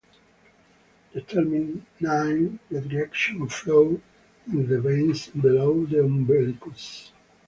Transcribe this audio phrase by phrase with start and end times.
[1.13, 4.01] Determine the direction of flow
[4.51, 7.11] in the veins below the umbilicus.